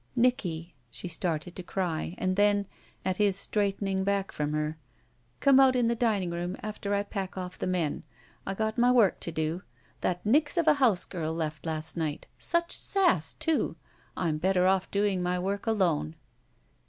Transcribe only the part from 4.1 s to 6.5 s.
from her, ''come out in the dining